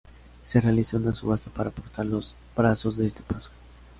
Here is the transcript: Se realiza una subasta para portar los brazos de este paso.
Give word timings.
Se 0.47 0.59
realiza 0.59 0.97
una 0.97 1.13
subasta 1.13 1.51
para 1.51 1.69
portar 1.69 2.07
los 2.07 2.33
brazos 2.57 2.97
de 2.97 3.05
este 3.05 3.21
paso. 3.21 3.51